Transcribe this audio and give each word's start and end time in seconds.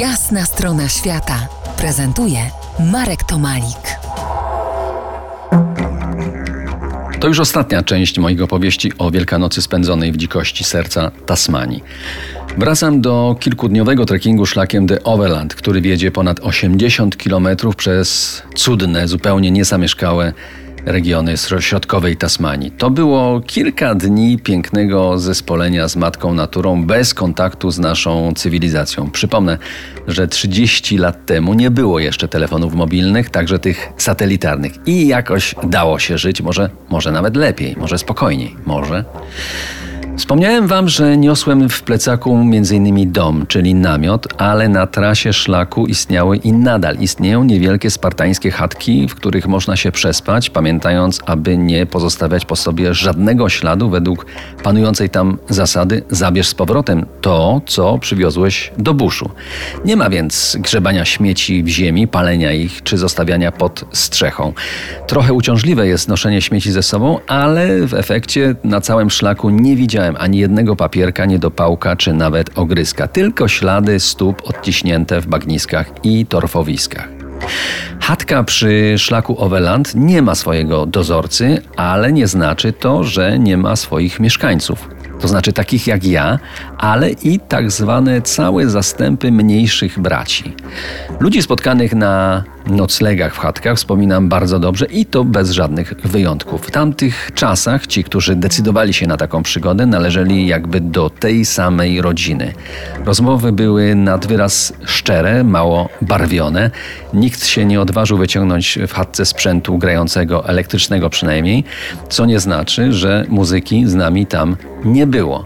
Jasna 0.00 0.44
strona 0.44 0.88
świata 0.88 1.48
prezentuje 1.76 2.38
Marek 2.92 3.24
Tomalik. 3.24 3.98
To 7.20 7.28
już 7.28 7.40
ostatnia 7.40 7.82
część 7.82 8.18
moich 8.18 8.42
opowieści 8.42 8.92
o 8.98 9.10
Wielkanocy 9.10 9.62
spędzonej 9.62 10.12
w 10.12 10.16
dzikości 10.16 10.64
serca 10.64 11.10
Tasmanii. 11.26 11.84
Wracam 12.58 13.00
do 13.00 13.36
kilkudniowego 13.40 14.06
trekkingu 14.06 14.46
szlakiem 14.46 14.86
The 14.86 15.02
Overland, 15.04 15.54
który 15.54 15.80
wiedzie 15.80 16.10
ponad 16.10 16.40
80 16.40 17.16
km 17.16 17.48
przez 17.76 18.42
cudne, 18.56 19.08
zupełnie 19.08 19.50
niezamieszkałe 19.50 20.32
regiony 20.86 21.34
środkowej 21.60 22.16
Tasmanii. 22.16 22.70
To 22.70 22.90
było 22.90 23.40
kilka 23.40 23.94
dni 23.94 24.38
pięknego 24.38 25.18
zespolenia 25.18 25.88
z 25.88 25.96
matką 25.96 26.34
naturą 26.34 26.84
bez 26.84 27.14
kontaktu 27.14 27.70
z 27.70 27.78
naszą 27.78 28.32
cywilizacją. 28.36 29.10
Przypomnę, 29.10 29.58
że 30.08 30.28
30 30.28 30.98
lat 30.98 31.26
temu 31.26 31.54
nie 31.54 31.70
było 31.70 31.98
jeszcze 31.98 32.28
telefonów 32.28 32.74
mobilnych, 32.74 33.30
także 33.30 33.58
tych 33.58 33.92
satelitarnych. 33.96 34.72
I 34.86 35.06
jakoś 35.06 35.54
dało 35.62 35.98
się 35.98 36.18
żyć, 36.18 36.42
może, 36.42 36.70
może 36.88 37.12
nawet 37.12 37.36
lepiej, 37.36 37.76
może 37.76 37.98
spokojniej, 37.98 38.56
może. 38.66 39.04
Wspomniałem 40.16 40.66
wam, 40.66 40.88
że 40.88 41.16
niosłem 41.16 41.68
w 41.68 41.82
plecaku 41.82 42.34
m.in. 42.34 43.12
dom, 43.12 43.46
czyli 43.48 43.74
namiot, 43.74 44.26
ale 44.40 44.68
na 44.68 44.86
trasie 44.86 45.32
szlaku 45.32 45.86
istniały 45.86 46.36
i 46.36 46.52
nadal 46.52 46.96
istnieją 46.96 47.44
niewielkie 47.44 47.90
spartańskie 47.90 48.50
chatki, 48.50 49.08
w 49.08 49.14
których 49.14 49.46
można 49.46 49.76
się 49.76 49.92
przespać, 49.92 50.50
pamiętając, 50.50 51.20
aby 51.26 51.58
nie 51.58 51.86
pozostawiać 51.86 52.44
po 52.44 52.56
sobie 52.56 52.94
żadnego 52.94 53.48
śladu 53.48 53.90
według 53.90 54.26
panującej 54.62 55.10
tam 55.10 55.38
zasady 55.48 56.02
zabierz 56.10 56.48
z 56.48 56.54
powrotem 56.54 57.06
to, 57.20 57.60
co 57.66 57.98
przywiozłeś 57.98 58.72
do 58.78 58.94
buszu. 58.94 59.30
Nie 59.84 59.96
ma 59.96 60.10
więc 60.10 60.56
grzebania 60.60 61.04
śmieci 61.04 61.62
w 61.62 61.68
ziemi, 61.68 62.08
palenia 62.08 62.52
ich 62.52 62.82
czy 62.82 62.98
zostawiania 62.98 63.52
pod 63.52 63.84
strzechą. 63.92 64.52
Trochę 65.06 65.32
uciążliwe 65.32 65.86
jest 65.86 66.08
noszenie 66.08 66.42
śmieci 66.42 66.72
ze 66.72 66.82
sobą, 66.82 67.18
ale 67.26 67.86
w 67.86 67.94
efekcie 67.94 68.54
na 68.64 68.80
całym 68.80 69.10
szlaku 69.10 69.50
nie 69.50 69.76
widziałem 69.76 70.05
widziałem 70.06 70.24
ani 70.24 70.38
jednego 70.38 70.76
papierka, 70.76 71.26
niedopałka 71.26 71.96
czy 71.96 72.12
nawet 72.12 72.58
ogryska, 72.58 73.08
tylko 73.08 73.48
ślady 73.48 74.00
stóp 74.00 74.42
odciśnięte 74.44 75.20
w 75.20 75.26
bagniskach 75.26 75.90
i 76.02 76.26
torfowiskach. 76.26 77.08
Chatka 78.00 78.44
przy 78.44 78.94
szlaku 78.98 79.40
Oweland 79.40 79.94
nie 79.94 80.22
ma 80.22 80.34
swojego 80.34 80.86
dozorcy, 80.86 81.62
ale 81.76 82.12
nie 82.12 82.26
znaczy 82.26 82.72
to, 82.72 83.04
że 83.04 83.38
nie 83.38 83.56
ma 83.56 83.76
swoich 83.76 84.20
mieszkańców. 84.20 84.88
To 85.20 85.28
znaczy 85.28 85.52
takich 85.52 85.86
jak 85.86 86.04
ja, 86.04 86.38
ale 86.78 87.10
i 87.10 87.40
tak 87.40 87.70
zwane 87.70 88.22
całe 88.22 88.68
zastępy 88.70 89.32
mniejszych 89.32 89.98
braci. 89.98 90.54
Ludzi 91.20 91.42
spotkanych 91.42 91.94
na 91.94 92.44
noclegach 92.66 93.34
w 93.34 93.38
chatkach 93.38 93.76
wspominam 93.76 94.28
bardzo 94.28 94.58
dobrze 94.58 94.86
i 94.86 95.06
to 95.06 95.24
bez 95.24 95.50
żadnych 95.50 95.94
wyjątków. 96.04 96.66
W 96.66 96.70
tamtych 96.70 97.30
czasach 97.34 97.86
ci, 97.86 98.04
którzy 98.04 98.36
decydowali 98.36 98.94
się 98.94 99.06
na 99.06 99.16
taką 99.16 99.42
przygodę, 99.42 99.86
należeli 99.86 100.46
jakby 100.46 100.80
do 100.80 101.10
tej 101.10 101.44
samej 101.44 102.02
rodziny. 102.02 102.52
Rozmowy 103.04 103.52
były 103.52 103.94
nad 103.94 104.26
wyraz 104.26 104.72
szczere, 104.84 105.44
mało 105.44 105.88
barwione. 106.02 106.70
Nikt 107.14 107.46
się 107.46 107.64
nie 107.64 107.80
odważył 107.80 108.18
wyciągnąć 108.18 108.78
w 108.88 108.92
chatce 108.92 109.26
sprzętu 109.26 109.78
grającego, 109.78 110.48
elektrycznego 110.48 111.10
przynajmniej, 111.10 111.64
co 112.08 112.26
nie 112.26 112.40
znaczy, 112.40 112.92
że 112.92 113.24
muzyki 113.28 113.86
z 113.86 113.94
nami 113.94 114.26
tam 114.26 114.56
nie 114.84 115.06
było. 115.06 115.44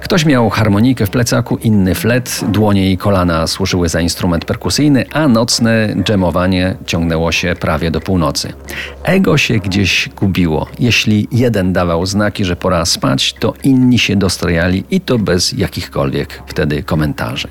Ktoś 0.00 0.24
miał 0.24 0.50
harmonikę 0.50 1.06
w 1.06 1.10
plecaku, 1.10 1.56
inny 1.56 1.94
flet, 1.94 2.40
dłonie 2.48 2.92
i 2.92 2.98
kolana 2.98 3.46
służyły 3.46 3.88
za 3.88 4.00
instrument 4.00 4.44
perkusyjny, 4.44 5.04
a 5.12 5.28
nocne 5.28 5.94
dżemowanie 6.02 6.55
ciągnęło 6.86 7.32
się 7.32 7.54
prawie 7.60 7.90
do 7.90 8.00
północy. 8.00 8.52
Ego 9.04 9.38
się 9.38 9.58
gdzieś 9.58 10.08
gubiło. 10.16 10.66
Jeśli 10.78 11.28
jeden 11.32 11.72
dawał 11.72 12.06
znaki, 12.06 12.44
że 12.44 12.56
pora 12.56 12.84
spać, 12.84 13.32
to 13.32 13.54
inni 13.64 13.98
się 13.98 14.16
dostrojali 14.16 14.84
i 14.90 15.00
to 15.00 15.18
bez 15.18 15.52
jakichkolwiek 15.52 16.42
wtedy 16.46 16.82
komentarzy. 16.82 17.48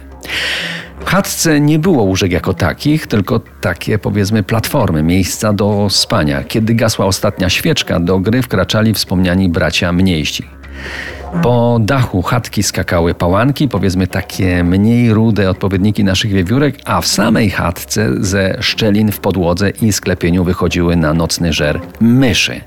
W 0.99 1.05
chatce 1.05 1.59
nie 1.59 1.79
było 1.79 2.03
łóżek 2.03 2.31
jako 2.31 2.53
takich, 2.53 3.07
tylko 3.07 3.41
takie 3.61 3.99
powiedzmy 3.99 4.43
platformy, 4.43 5.03
miejsca 5.03 5.53
do 5.53 5.87
spania. 5.89 6.43
Kiedy 6.43 6.73
gasła 6.73 7.05
ostatnia 7.05 7.49
świeczka, 7.49 7.99
do 7.99 8.19
gry 8.19 8.41
wkraczali 8.41 8.93
wspomniani 8.93 9.49
bracia 9.49 9.91
mniejsi. 9.91 10.45
Po 11.43 11.77
dachu 11.81 12.21
chatki 12.21 12.63
skakały 12.63 13.13
pałanki, 13.13 13.67
powiedzmy 13.67 14.07
takie 14.07 14.63
mniej 14.63 15.13
rude 15.13 15.49
odpowiedniki 15.49 16.03
naszych 16.03 16.31
wiewiórek, 16.31 16.75
a 16.85 17.01
w 17.01 17.07
samej 17.07 17.49
chatce 17.49 18.09
ze 18.19 18.57
szczelin 18.59 19.11
w 19.11 19.19
podłodze 19.19 19.69
i 19.69 19.93
sklepieniu 19.93 20.43
wychodziły 20.43 20.95
na 20.95 21.13
nocny 21.13 21.53
żer 21.53 21.81
myszy. 21.99 22.61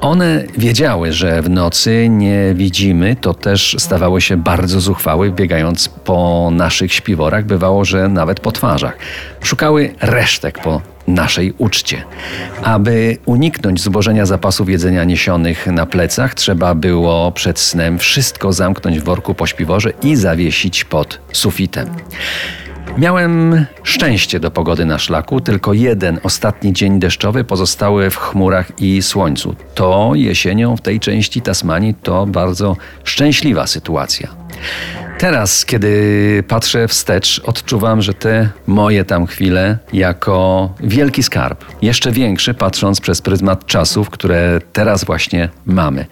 One 0.00 0.44
wiedziały, 0.58 1.12
że 1.12 1.42
w 1.42 1.50
nocy 1.50 2.08
nie 2.08 2.54
widzimy, 2.54 3.16
to 3.20 3.34
też 3.34 3.76
stawały 3.78 4.20
się 4.20 4.36
bardzo 4.36 4.80
zuchwałe, 4.80 5.30
biegając 5.30 5.88
po 5.88 6.50
naszych 6.52 6.92
śpiworach, 6.92 7.44
bywało, 7.44 7.84
że 7.84 8.08
nawet 8.08 8.40
po 8.40 8.52
twarzach. 8.52 8.96
Szukały 9.42 9.94
resztek 10.00 10.58
po 10.58 10.95
naszej 11.06 11.54
uczcie. 11.58 12.02
Aby 12.62 13.16
uniknąć 13.26 13.82
zbożenia 13.82 14.26
zapasów 14.26 14.68
jedzenia 14.68 15.04
niesionych 15.04 15.66
na 15.66 15.86
plecach, 15.86 16.34
trzeba 16.34 16.74
było 16.74 17.32
przed 17.32 17.58
snem 17.58 17.98
wszystko 17.98 18.52
zamknąć 18.52 19.00
w 19.00 19.04
worku 19.04 19.34
po 19.34 19.46
śpiworze 19.46 19.92
i 20.02 20.16
zawiesić 20.16 20.84
pod 20.84 21.20
sufitem. 21.32 21.88
Miałem 22.98 23.66
szczęście 23.82 24.40
do 24.40 24.50
pogody 24.50 24.84
na 24.84 24.98
szlaku, 24.98 25.40
tylko 25.40 25.72
jeden 25.72 26.20
ostatni 26.22 26.72
dzień 26.72 27.00
deszczowy 27.00 27.44
pozostały 27.44 28.10
w 28.10 28.16
chmurach 28.16 28.80
i 28.80 29.02
słońcu. 29.02 29.54
To 29.74 30.12
jesienią 30.14 30.76
w 30.76 30.80
tej 30.80 31.00
części 31.00 31.42
Tasmanii 31.42 31.94
to 31.94 32.26
bardzo 32.26 32.76
szczęśliwa 33.04 33.66
sytuacja. 33.66 34.45
Teraz, 35.18 35.64
kiedy 35.64 36.44
patrzę 36.48 36.88
wstecz, 36.88 37.40
odczuwam, 37.44 38.02
że 38.02 38.14
te 38.14 38.48
moje 38.66 39.04
tam 39.04 39.26
chwile 39.26 39.78
jako 39.92 40.68
wielki 40.80 41.22
skarb, 41.22 41.64
jeszcze 41.82 42.12
większy, 42.12 42.54
patrząc 42.54 43.00
przez 43.00 43.22
pryzmat 43.22 43.66
czasów, 43.66 44.10
które 44.10 44.60
teraz 44.72 45.04
właśnie 45.04 45.48
mamy. 45.66 46.06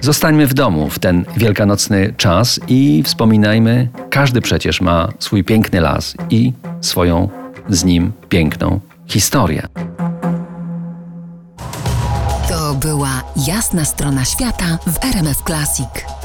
Zostańmy 0.00 0.46
w 0.46 0.54
domu 0.54 0.90
w 0.90 0.98
ten 0.98 1.24
wielkanocny 1.36 2.14
czas 2.16 2.60
i 2.68 3.02
wspominajmy, 3.04 3.88
każdy 4.10 4.40
przecież 4.40 4.80
ma 4.80 5.08
swój 5.18 5.44
piękny 5.44 5.80
las 5.80 6.14
i 6.30 6.52
swoją 6.80 7.28
z 7.68 7.84
nim 7.84 8.12
piękną 8.28 8.80
historię. 9.06 9.68
To 12.48 12.74
była 12.74 13.22
jasna 13.46 13.84
strona 13.84 14.24
świata 14.24 14.78
w 14.86 15.04
RMF 15.04 15.42
Classic. 15.46 16.19